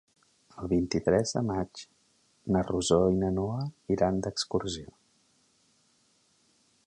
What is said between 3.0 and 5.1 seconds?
i na Noa iran d'excursió.